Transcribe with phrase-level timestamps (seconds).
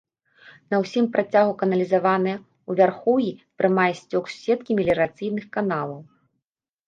[0.73, 2.33] На ўсім працягу каналізаваная,
[2.73, 3.29] у вярхоўі
[3.61, 6.01] прымае сцёк з сеткі меліярацыйных каналаў.